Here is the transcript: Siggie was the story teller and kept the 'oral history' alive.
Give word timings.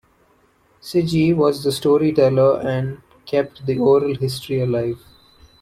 Siggie 0.81 1.35
was 1.35 1.63
the 1.63 1.71
story 1.71 2.11
teller 2.11 2.59
and 2.61 3.03
kept 3.27 3.67
the 3.67 3.77
'oral 3.77 4.15
history' 4.15 4.61
alive. 4.61 4.97